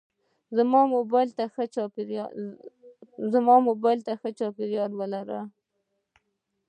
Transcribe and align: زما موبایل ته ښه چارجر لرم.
زما 3.27 3.61
موبایل 3.65 3.99
ته 4.05 4.13
ښه 4.21 4.29
چارجر 4.37 4.89
لرم. 5.13 5.47